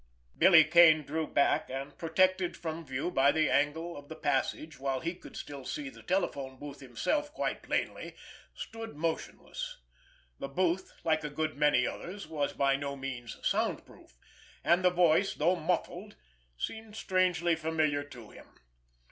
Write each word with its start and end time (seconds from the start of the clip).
Billy 0.35 0.63
Kane 0.63 1.03
drew 1.03 1.27
back, 1.27 1.69
and 1.69 1.95
protected 1.95 2.57
from 2.57 2.83
view 2.87 3.11
by 3.11 3.31
the 3.31 3.51
angle 3.51 3.95
of 3.95 4.09
the 4.09 4.15
passage 4.15 4.79
while 4.79 4.99
he 4.99 5.13
could 5.13 5.37
still 5.37 5.63
see 5.63 5.89
the 5.91 6.01
telephone 6.01 6.57
booth 6.57 6.79
himself 6.79 7.31
quite 7.35 7.61
plainly, 7.61 8.15
stood 8.55 8.95
motionless. 8.95 9.77
The 10.39 10.47
booth, 10.49 10.91
like 11.03 11.23
a 11.23 11.29
good 11.29 11.55
many 11.55 11.85
others, 11.85 12.25
was 12.25 12.51
by 12.51 12.75
no 12.77 12.95
means 12.95 13.37
sound 13.47 13.85
proof, 13.85 14.17
and 14.63 14.83
the 14.83 14.89
voice, 14.89 15.35
though 15.35 15.55
muffled 15.55 16.15
seemed 16.57 16.95
strangely 16.95 17.55
familiar 17.55 18.03
to 18.05 18.31
him. 18.31 18.47